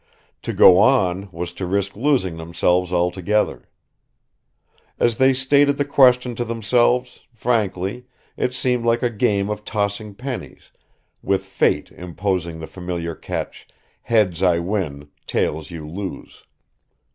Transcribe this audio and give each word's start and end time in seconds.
To 0.41 0.51
go 0.51 0.79
on 0.79 1.29
was 1.31 1.53
to 1.53 1.67
risk 1.67 1.95
losing 1.95 2.37
themselves 2.37 2.91
altogether. 2.91 3.65
As 4.99 5.17
they 5.17 5.31
stated 5.31 5.77
the 5.77 5.85
question 5.85 6.33
to 6.37 6.43
themselves, 6.43 7.19
frankly, 7.35 8.07
it 8.35 8.51
seemed 8.51 8.83
like 8.83 9.03
a 9.03 9.11
game 9.11 9.47
of 9.51 9.63
tossing 9.63 10.15
pennies, 10.15 10.71
with 11.21 11.45
Fate 11.45 11.91
imposing 11.91 12.59
the 12.59 12.65
familiar 12.65 13.13
catch, 13.13 13.67
"Heads, 14.01 14.41
I 14.41 14.57
win; 14.57 15.07
tails, 15.27 15.69
you 15.69 15.87
lose." 15.87 16.45